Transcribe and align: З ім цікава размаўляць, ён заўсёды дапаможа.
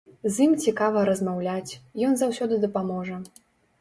З 0.35 0.45
ім 0.45 0.53
цікава 0.67 1.03
размаўляць, 1.09 1.77
ён 2.07 2.17
заўсёды 2.23 2.59
дапаможа. 2.67 3.21